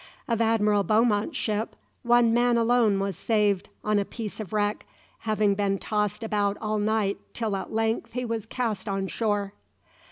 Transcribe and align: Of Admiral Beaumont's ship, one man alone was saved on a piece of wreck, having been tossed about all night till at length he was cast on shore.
Of 0.27 0.41
Admiral 0.41 0.81
Beaumont's 0.81 1.37
ship, 1.37 1.75
one 2.01 2.33
man 2.33 2.57
alone 2.57 2.99
was 2.99 3.15
saved 3.15 3.69
on 3.83 3.99
a 3.99 4.03
piece 4.03 4.39
of 4.39 4.51
wreck, 4.51 4.87
having 5.19 5.53
been 5.53 5.77
tossed 5.77 6.23
about 6.23 6.57
all 6.59 6.79
night 6.79 7.19
till 7.35 7.55
at 7.55 7.71
length 7.71 8.13
he 8.13 8.25
was 8.25 8.47
cast 8.47 8.89
on 8.89 9.05
shore. 9.05 9.53